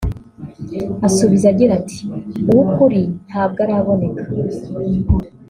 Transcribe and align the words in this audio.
asubiza 1.07 1.45
agira 1.53 1.71
ati 1.79 1.99
“Uw’ukuri 2.51 3.01
ntabwo 3.27 3.59
araboneka 3.65 4.23